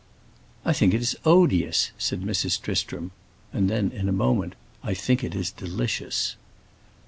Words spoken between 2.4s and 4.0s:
Tristram. And then